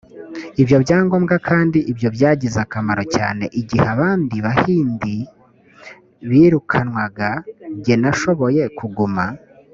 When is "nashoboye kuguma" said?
8.01-9.25